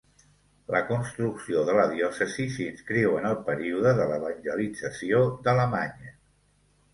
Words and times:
La 0.75 0.79
construcció 0.85 1.65
de 1.67 1.75
la 1.79 1.83
diòcesi 1.91 2.45
s'inscriu 2.55 3.13
en 3.19 3.27
el 3.33 3.37
període 3.51 3.93
de 4.01 4.09
l'evangelització 4.13 5.21
d'Alemanya. 5.47 6.17